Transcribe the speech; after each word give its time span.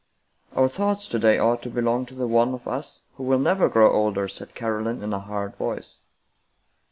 "Our 0.57 0.67
thoughts 0.67 1.07
to 1.09 1.19
day 1.19 1.37
ought 1.37 1.61
to 1.61 1.69
belong 1.69 2.07
to 2.07 2.15
the 2.15 2.25
one 2.27 2.55
of 2.55 2.67
us 2.67 3.01
who 3.17 3.23
will 3.23 3.37
never 3.37 3.69
grow 3.69 3.91
older," 3.93 4.27
said 4.27 4.55
Caroline 4.55 5.03
in 5.03 5.13
a 5.13 5.19
hard 5.19 5.55
voice. 5.55 5.99